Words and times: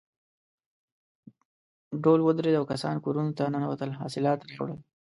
ډول 2.03 2.19
ودرېد 2.23 2.55
او 2.59 2.65
کسان 2.71 2.95
کورونو 3.05 3.31
ته 3.37 3.43
ننوتل 3.53 3.89
حاصلات 3.99 4.39
راوړل. 4.49 4.79